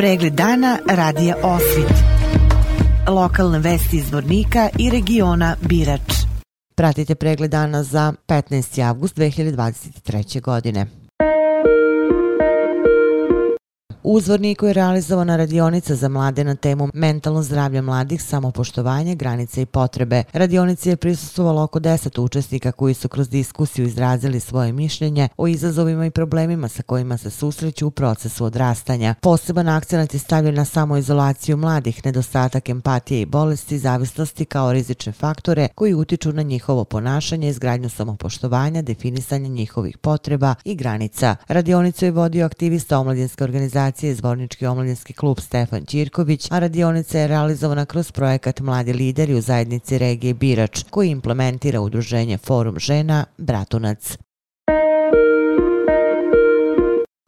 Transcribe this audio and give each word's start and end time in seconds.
Pregled 0.00 0.32
dana 0.32 0.78
radija 0.86 1.36
Osvit. 1.42 1.92
Lokalne 3.08 3.58
vesti 3.58 3.96
iz 3.96 4.12
Vornika 4.12 4.68
i 4.78 4.90
regiona 4.90 5.56
Birač. 5.60 6.12
Pratite 6.74 7.14
pregled 7.14 7.50
dana 7.50 7.82
za 7.82 8.12
15. 8.26 8.88
avgust 8.88 9.16
2023. 9.16 10.40
godine. 10.40 10.86
U 14.02 14.20
Zvorniku 14.20 14.66
je 14.66 14.72
realizovana 14.72 15.36
radionica 15.36 15.94
za 15.94 16.08
mlade 16.08 16.44
na 16.44 16.54
temu 16.54 16.88
mentalno 16.94 17.42
zdravlje 17.42 17.82
mladih, 17.82 18.22
samopoštovanje, 18.22 19.14
granice 19.14 19.62
i 19.62 19.66
potrebe. 19.66 20.24
Radionici 20.32 20.88
je 20.88 20.96
prisustovalo 20.96 21.62
oko 21.62 21.80
10 21.80 22.20
učesnika 22.20 22.72
koji 22.72 22.94
su 22.94 23.08
kroz 23.08 23.28
diskusiju 23.28 23.86
izrazili 23.86 24.40
svoje 24.40 24.72
mišljenje 24.72 25.28
o 25.36 25.46
izazovima 25.46 26.06
i 26.06 26.10
problemima 26.10 26.68
sa 26.68 26.82
kojima 26.82 27.16
se 27.16 27.30
susreću 27.30 27.86
u 27.86 27.90
procesu 27.90 28.44
odrastanja. 28.44 29.14
Poseban 29.20 29.68
akcenat 29.68 30.14
je 30.14 30.20
stavljen 30.20 30.54
na 30.54 30.64
samoizolaciju 30.64 31.56
mladih, 31.56 32.04
nedostatak 32.04 32.68
empatije 32.68 33.20
i 33.20 33.26
bolesti, 33.26 33.78
zavisnosti 33.78 34.44
kao 34.44 34.72
rizične 34.72 35.12
faktore 35.12 35.68
koji 35.74 35.94
utiču 35.94 36.32
na 36.32 36.42
njihovo 36.42 36.84
ponašanje, 36.84 37.48
izgradnju 37.48 37.88
samopoštovanja, 37.88 38.82
definisanje 38.82 39.48
njihovih 39.48 39.98
potreba 39.98 40.54
i 40.64 40.74
granica. 40.74 41.36
Radionicu 41.48 42.04
je 42.04 42.10
vodio 42.10 42.46
aktivista 42.46 42.98
omladinske 42.98 43.44
organizacije 43.44 43.89
organizacije 43.90 44.14
Zvornički 44.14 44.66
omladinski 44.66 45.12
klub 45.12 45.40
Stefan 45.40 45.84
Ćirković, 45.84 46.50
a 46.50 46.58
radionica 46.58 47.18
je 47.18 47.28
realizovana 47.28 47.84
kroz 47.86 48.12
projekat 48.12 48.60
Mladi 48.60 48.92
lideri 48.92 49.34
u 49.34 49.40
zajednici 49.40 49.98
regije 49.98 50.34
Birač, 50.34 50.84
koji 50.90 51.10
implementira 51.10 51.80
udruženje 51.80 52.38
Forum 52.38 52.78
žena 52.78 53.24
Bratunac. 53.38 54.16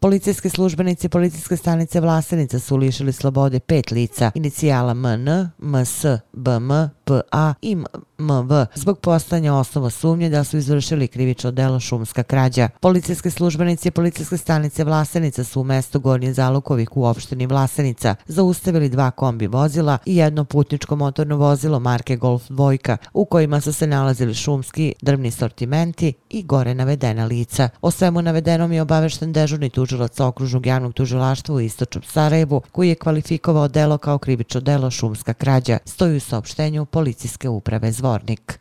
Policijski 0.00 0.48
službenici 0.48 1.08
policijske 1.08 1.56
stanice 1.56 2.00
Vlasenica 2.00 2.58
su 2.58 2.76
lišili 2.76 3.12
slobode 3.12 3.60
pet 3.60 3.90
lica, 3.90 4.30
inicijala 4.34 4.94
MN, 4.94 5.50
MS, 5.58 6.04
BM, 6.32 6.70
PA 7.10 7.54
i 7.62 7.76
MV 8.18 8.52
zbog 8.74 8.98
postanja 8.98 9.54
osnova 9.54 9.90
sumnje 9.90 10.28
da 10.30 10.44
su 10.44 10.56
izvršili 10.56 11.08
krivično 11.08 11.50
delo 11.50 11.80
šumska 11.80 12.22
krađa. 12.22 12.68
Policijske 12.80 13.30
službenici 13.30 13.90
policijske 13.90 14.36
stanice 14.36 14.84
Vlasenica 14.84 15.44
su 15.44 15.60
u 15.60 15.64
mestu 15.64 16.00
Gornje 16.00 16.32
Zalukovik 16.32 16.96
u 16.96 17.04
opštini 17.04 17.46
Vlasenica 17.46 18.14
zaustavili 18.26 18.88
dva 18.88 19.10
kombi 19.10 19.46
vozila 19.46 19.98
i 20.06 20.16
jedno 20.16 20.44
putničko 20.44 20.96
motorno 20.96 21.36
vozilo 21.36 21.80
marke 21.80 22.16
Golf 22.16 22.48
Dvojka 22.48 22.96
u 23.12 23.24
kojima 23.24 23.60
su 23.60 23.72
se 23.72 23.86
nalazili 23.86 24.34
šumski 24.34 24.94
drvni 25.02 25.30
sortimenti 25.30 26.12
i 26.30 26.42
gore 26.42 26.74
navedena 26.74 27.24
lica. 27.24 27.68
O 27.82 27.90
svemu 27.90 28.22
navedenom 28.22 28.72
je 28.72 28.82
obavešten 28.82 29.32
dežurni 29.32 29.70
tužilac 29.70 30.20
okružnog 30.20 30.66
javnog 30.66 30.92
tužilaštva 30.92 31.54
u 31.54 31.60
Istočnom 31.60 32.02
Sarajevu 32.02 32.62
koji 32.72 32.88
je 32.88 32.94
kvalifikovao 32.94 33.68
delo 33.68 33.98
kao 33.98 34.18
krivično 34.18 34.60
delo 34.60 34.90
šumska 34.90 35.34
krađa. 35.34 35.78
Stoji 35.84 36.16
u 36.16 36.20
saopštenju 36.20 36.86
policijske 37.00 37.48
uprave 37.48 37.92
Zvornik. 37.92 38.60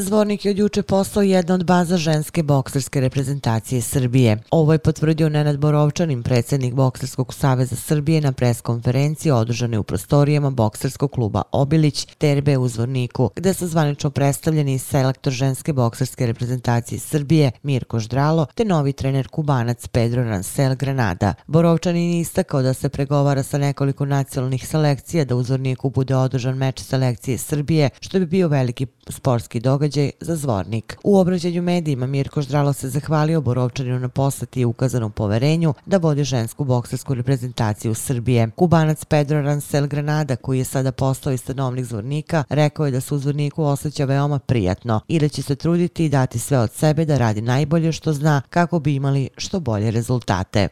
Zvornik 0.00 0.44
je 0.44 0.50
od 0.50 0.58
juče 0.58 0.82
postao 0.82 1.22
jedna 1.22 1.54
od 1.54 1.64
baza 1.64 1.96
ženske 1.96 2.42
bokserske 2.42 3.00
reprezentacije 3.00 3.80
Srbije. 3.80 4.38
Ovo 4.50 4.72
je 4.72 4.78
potvrdio 4.78 5.28
Nenad 5.28 5.58
Borovčanin, 5.58 6.22
predsjednik 6.22 6.74
Bokserskog 6.74 7.34
saveza 7.34 7.76
Srbije 7.76 8.20
na 8.20 8.32
preskonferenciji 8.32 9.32
održane 9.32 9.78
u 9.78 9.82
prostorijama 9.82 10.50
bokserskog 10.50 11.10
kluba 11.10 11.42
Obilić 11.52 12.06
Terbe 12.18 12.58
u 12.58 12.68
Zvorniku, 12.68 13.30
gde 13.36 13.54
su 13.54 13.66
zvanično 13.66 14.10
predstavljeni 14.10 14.78
selektor 14.78 15.32
ženske 15.32 15.72
bokserske 15.72 16.26
reprezentacije 16.26 16.98
Srbije 16.98 17.50
Mirko 17.62 17.98
Ždralo 17.98 18.46
te 18.54 18.64
novi 18.64 18.92
trener 18.92 19.28
kubanac 19.28 19.88
Pedro 19.88 20.24
Rancel 20.24 20.76
Granada. 20.76 21.34
Borovčanin 21.46 22.20
istakao 22.20 22.62
da 22.62 22.74
se 22.74 22.88
pregovara 22.88 23.42
sa 23.42 23.58
nekoliko 23.58 24.04
nacionalnih 24.04 24.68
selekcija 24.68 25.24
da 25.24 25.36
u 25.36 25.42
Zvorniku 25.42 25.90
bude 25.90 26.16
održan 26.16 26.56
meč 26.56 26.82
selekcije 26.82 27.38
Srbije, 27.38 27.90
što 28.00 28.18
bi 28.18 28.26
bio 28.26 28.48
veliki 28.48 28.86
sportski 29.08 29.60
događaj 29.60 29.87
događaj 29.88 30.10
za 30.20 30.36
zvornik. 30.36 30.96
U 31.04 31.18
obraćanju 31.18 31.62
medijima 31.62 32.06
Mirko 32.06 32.42
Ždralo 32.42 32.72
se 32.72 32.88
zahvalio 32.88 33.40
Borovčaninu 33.40 33.98
na 33.98 34.08
poslati 34.08 34.60
i 34.60 34.64
ukazanom 34.64 35.12
poverenju 35.12 35.74
da 35.86 35.96
vodi 35.96 36.24
žensku 36.24 36.64
boksersku 36.64 37.14
reprezentaciju 37.14 37.94
Srbije. 37.94 38.50
Kubanac 38.56 39.04
Pedro 39.04 39.42
Rancel 39.42 39.86
Granada, 39.86 40.36
koji 40.36 40.58
je 40.58 40.64
sada 40.64 40.92
postao 40.92 41.32
i 41.32 41.38
stanovnik 41.38 41.84
zvornika, 41.84 42.44
rekao 42.48 42.86
je 42.86 42.92
da 42.92 43.00
se 43.00 43.14
u 43.14 43.18
zvorniku 43.18 43.64
osjeća 43.64 44.04
veoma 44.04 44.38
prijatno 44.38 45.00
i 45.08 45.18
da 45.18 45.28
će 45.28 45.42
se 45.42 45.56
truditi 45.56 46.04
i 46.04 46.08
dati 46.08 46.38
sve 46.38 46.58
od 46.58 46.72
sebe 46.72 47.04
da 47.04 47.18
radi 47.18 47.40
najbolje 47.40 47.92
što 47.92 48.12
zna 48.12 48.42
kako 48.50 48.78
bi 48.78 48.94
imali 48.94 49.28
što 49.36 49.60
bolje 49.60 49.90
rezultate. 49.90 50.68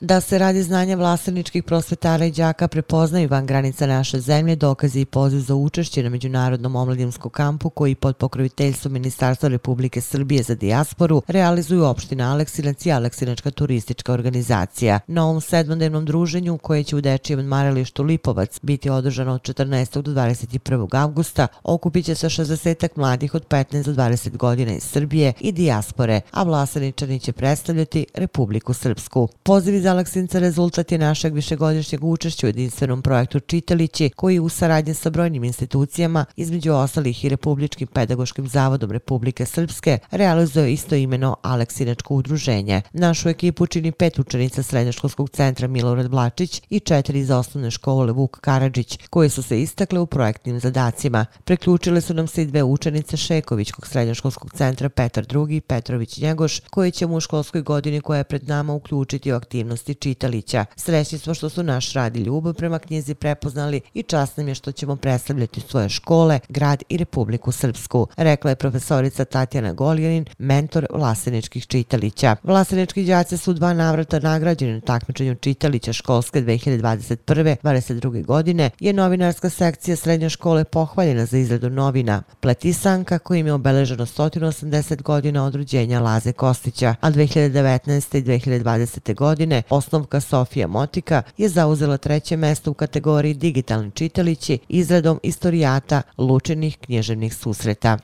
Da 0.00 0.20
se 0.20 0.38
radi 0.38 0.62
znanja 0.62 0.96
vlasničkih 0.96 1.64
prosvetara 1.64 2.24
i 2.24 2.30
đaka 2.30 2.68
prepoznaju 2.68 3.28
van 3.28 3.46
granica 3.46 3.86
naše 3.86 4.20
zemlje, 4.20 4.56
dokazi 4.56 5.00
i 5.00 5.04
poziv 5.04 5.38
za 5.38 5.54
učešće 5.54 6.02
na 6.02 6.08
Međunarodnom 6.08 6.76
omladinskom 6.76 7.30
kampu 7.30 7.70
koji 7.70 7.94
pod 7.94 8.16
pokroviteljstvom 8.16 8.92
Ministarstva 8.92 9.48
Republike 9.48 10.00
Srbije 10.00 10.42
za 10.42 10.54
dijasporu 10.54 11.22
realizuju 11.26 11.84
opština 11.84 12.32
Aleksinac 12.32 12.86
i 12.86 12.92
Aleksinačka 12.92 13.50
turistička 13.50 14.12
organizacija. 14.12 15.00
Na 15.06 15.24
ovom 15.24 15.40
sedmodnevnom 15.40 16.04
druženju 16.04 16.58
koje 16.58 16.84
će 16.84 16.96
u 16.96 17.00
Dečijem 17.00 17.40
odmaralištu 17.40 18.02
Lipovac 18.02 18.60
biti 18.62 18.90
održano 18.90 19.32
od 19.32 19.42
14. 19.42 20.02
do 20.02 20.12
21. 20.12 21.00
augusta, 21.00 21.48
okupit 21.62 22.04
će 22.04 22.14
se 22.14 22.28
60 22.28 22.88
mladih 22.96 23.34
od 23.34 23.48
15 23.48 23.82
do 23.82 23.92
20 23.92 24.36
godina 24.36 24.72
iz 24.72 24.82
Srbije 24.82 25.32
i 25.40 25.52
dijaspore, 25.52 26.20
a 26.30 26.42
vlasničani 26.42 27.20
će 27.20 27.32
predstavljati 27.32 28.06
Republiku 28.14 28.74
Srpsku. 28.74 29.28
Pozivi 29.42 29.85
iz 29.86 29.90
Aleksinca 29.90 30.38
rezultat 30.38 30.92
je 30.92 30.98
našeg 30.98 31.34
višegodišnjeg 31.34 32.04
učešća 32.04 32.46
u 32.46 32.48
jedinstvenom 32.48 33.02
projektu 33.02 33.40
Čitalići, 33.40 34.10
koji 34.16 34.38
u 34.38 34.48
saradnji 34.48 34.94
sa 34.94 35.10
brojnim 35.10 35.44
institucijama, 35.44 36.24
između 36.36 36.72
ostalih 36.72 37.24
i 37.24 37.28
Republičkim 37.28 37.88
pedagoškim 37.88 38.48
zavodom 38.48 38.90
Republike 38.90 39.46
Srpske, 39.46 39.98
realizuje 40.10 40.72
isto 40.72 40.94
imeno 40.94 41.36
Aleksinačko 41.42 42.14
udruženje. 42.14 42.82
Našu 42.92 43.28
ekipu 43.28 43.66
čini 43.66 43.92
pet 43.92 44.18
učenica 44.18 44.62
Srednjoškolskog 44.62 45.30
centra 45.30 45.68
Milorad 45.68 46.10
Blačić 46.10 46.62
i 46.70 46.80
četiri 46.80 47.18
iz 47.18 47.30
osnovne 47.30 47.70
škole 47.70 48.12
Vuk 48.12 48.40
Karadžić, 48.40 48.98
koje 49.10 49.28
su 49.28 49.42
se 49.42 49.62
istakle 49.62 50.00
u 50.00 50.06
projektnim 50.06 50.60
zadacima. 50.60 51.26
Preključile 51.44 52.00
su 52.00 52.14
nam 52.14 52.26
se 52.26 52.42
i 52.42 52.46
dve 52.46 52.62
učenice 52.62 53.16
Šekovićkog 53.16 53.86
Srednjoškolskog 53.86 54.52
centra 54.54 54.88
Petar 54.88 55.26
II. 55.50 55.60
Petrović 55.60 56.18
Njegoš, 56.18 56.60
koje 56.60 56.90
ćemo 56.90 57.16
u 57.16 57.20
školskoj 57.20 57.62
godini 57.62 58.00
koja 58.00 58.18
je 58.18 58.24
pred 58.24 58.48
nama 58.48 58.72
uključiti 58.72 59.32
u 59.32 59.36
aktivnost 59.36 59.75
aktivnosti 59.76 59.94
čitalića. 59.94 60.64
Srećni 60.76 61.18
smo 61.18 61.34
što 61.34 61.48
su 61.48 61.62
naš 61.62 61.92
rad 61.92 62.16
i 62.16 62.20
ljubav 62.20 62.54
prema 62.54 62.78
knjizi 62.78 63.14
prepoznali 63.14 63.80
i 63.94 64.02
čast 64.02 64.36
nam 64.36 64.48
je 64.48 64.54
što 64.54 64.72
ćemo 64.72 64.96
predstavljati 64.96 65.60
svoje 65.60 65.88
škole, 65.88 66.40
grad 66.48 66.82
i 66.88 66.96
Republiku 66.96 67.52
Srpsku, 67.52 68.06
rekla 68.16 68.50
je 68.50 68.56
profesorica 68.56 69.24
Tatjana 69.24 69.72
Goljanin, 69.72 70.24
mentor 70.38 70.86
vlaseničkih 70.92 71.66
čitalića. 71.66 72.36
Vlasenički 72.42 73.04
đaci 73.04 73.36
su 73.36 73.52
dva 73.52 73.74
navrata 73.74 74.18
nagrađeni 74.18 74.72
na 74.72 74.80
takmičenju 74.80 75.34
čitalića 75.34 75.92
školske 75.92 76.42
2021-2022. 76.42 78.24
godine, 78.24 78.70
je 78.80 78.92
novinarska 78.92 79.50
sekcija 79.50 79.96
srednje 79.96 80.30
škole 80.30 80.64
pohvaljena 80.64 81.26
za 81.26 81.38
izradu 81.38 81.70
novina 81.70 82.22
Pletisanka 82.40 83.18
kojim 83.18 83.46
je 83.46 83.52
obeleženo 83.52 84.06
180 84.06 85.02
godina 85.02 85.44
od 85.44 85.54
rođenja 85.54 86.00
Laze 86.00 86.32
Kostića, 86.32 86.94
a 87.00 87.10
2019. 87.10 88.18
i 88.18 88.22
2020. 88.22 89.14
godine 89.14 89.62
osnovka 89.70 90.20
Sofija 90.20 90.66
Motika 90.66 91.22
je 91.36 91.48
zauzela 91.48 91.96
treće 91.96 92.36
mesto 92.36 92.70
u 92.70 92.74
kategoriji 92.74 93.34
digitalni 93.34 93.90
čitalići 93.90 94.58
izradom 94.68 95.20
istorijata 95.22 96.02
lučenih 96.18 96.78
knježevnih 96.78 97.34
susreta. 97.34 97.98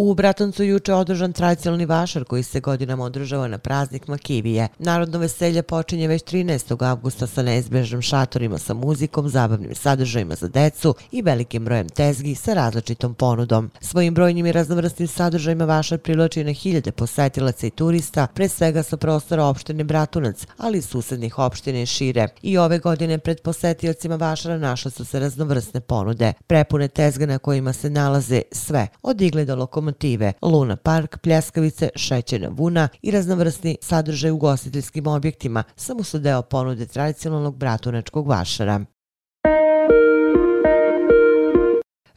U 0.00 0.14
Bratoncu 0.14 0.64
juče 0.64 0.94
održan 0.94 1.32
tradicionalni 1.32 1.86
vašar 1.86 2.24
koji 2.24 2.42
se 2.42 2.60
godinama 2.60 3.04
održava 3.04 3.48
na 3.48 3.58
praznik 3.58 4.08
Makivije. 4.08 4.68
Narodno 4.78 5.18
veselje 5.18 5.62
počinje 5.62 6.08
već 6.08 6.22
13. 6.22 6.90
augusta 6.90 7.26
sa 7.26 7.42
neizbežnim 7.42 8.02
šatorima 8.02 8.58
sa 8.58 8.74
muzikom, 8.74 9.28
zabavnim 9.28 9.74
sadržajima 9.74 10.34
za 10.34 10.48
decu 10.48 10.94
i 11.10 11.22
velikim 11.22 11.64
brojem 11.64 11.88
tezgi 11.88 12.34
sa 12.34 12.54
različitom 12.54 13.14
ponudom. 13.14 13.70
Svojim 13.80 14.14
brojnim 14.14 14.46
i 14.46 14.52
raznovrstnim 14.52 15.08
sadržajima 15.08 15.64
vašar 15.64 15.98
priloči 15.98 16.44
na 16.44 16.52
hiljade 16.52 16.92
posetilaca 16.92 17.66
i 17.66 17.70
turista, 17.70 18.26
pre 18.34 18.48
svega 18.48 18.82
sa 18.82 18.96
prostora 18.96 19.44
opštine 19.44 19.84
Bratunac, 19.84 20.46
ali 20.58 20.78
i 20.78 20.82
susednih 20.82 21.38
opštine 21.38 21.86
šire. 21.86 22.28
I 22.42 22.58
ove 22.58 22.78
godine 22.78 23.18
pred 23.18 23.40
posetilacima 23.40 24.16
vašara 24.16 24.58
našle 24.58 24.90
su 24.90 25.04
se 25.04 25.20
raznovrsne 25.20 25.80
ponude, 25.80 26.32
prepune 26.46 26.88
tezge 26.88 27.26
na 27.26 27.38
kojima 27.38 27.72
se 27.72 27.90
nalaze 27.90 28.42
sve, 28.52 28.86
od 29.02 29.20
igle 29.20 29.44
do 29.44 29.56
lokomotiva 29.56 29.87
lokomotive, 29.88 30.32
Luna 30.42 30.76
Park, 30.76 31.18
pljeskavice, 31.22 31.90
šećena 31.96 32.48
vuna 32.48 32.88
i 33.02 33.10
raznovrsni 33.10 33.76
sadržaj 33.82 34.30
u 34.30 34.36
gostiteljskim 34.36 35.06
objektima, 35.06 35.64
samo 35.76 36.02
su 36.02 36.18
deo 36.18 36.42
ponude 36.42 36.86
tradicionalnog 36.86 37.56
bratunačkog 37.56 38.28
vašara. 38.28 38.84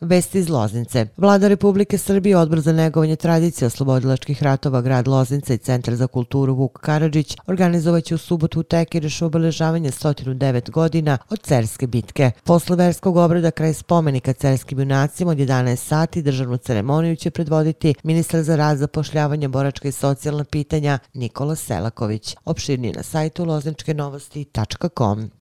Vesti 0.02 0.40
iz 0.40 0.50
Loznice. 0.50 1.06
Vlada 1.18 1.48
Republike 1.48 1.98
Srbije, 1.98 2.38
odbor 2.38 2.60
za 2.60 2.74
negovanje 2.74 3.16
tradicije 3.16 3.66
oslobodilačkih 3.66 4.44
ratova 4.44 4.82
grad 4.82 5.08
Loznica 5.08 5.54
i 5.54 5.58
Centar 5.58 5.96
za 5.96 6.08
kulturu 6.08 6.54
Vuk 6.54 6.80
Karadžić 6.80 7.38
organizovaće 7.48 8.16
u 8.16 8.18
subotu 8.18 8.60
u 8.60 8.64
Tekireš 8.64 9.22
obeležavanje 9.22 9.92
109 9.92 10.70
godina 10.72 11.18
od 11.30 11.40
Cerske 11.40 11.88
bitke. 11.88 12.32
Posle 12.44 12.76
verskog 12.76 13.18
obreda 13.18 13.52
kraj 13.52 13.74
spomenika 13.74 14.34
Cerskim 14.34 14.80
junacima 14.80 15.32
od 15.32 15.38
11 15.38 15.76
sati 15.76 16.22
državnu 16.22 16.58
ceremoniju 16.58 17.16
će 17.16 17.32
predvoditi 17.32 17.94
ministar 18.04 18.44
za 18.44 18.56
rad, 18.56 18.78
zapošljavanje, 18.78 19.48
boračka 19.48 19.88
i 19.88 19.92
socijalna 19.92 20.44
pitanja 20.44 21.00
Nikola 21.14 21.56
Selaković. 21.56 22.36
Opširnije 22.46 22.94
na 22.94 23.04
sajtu 23.04 23.46
lozničkenovosti.com. 23.46 25.41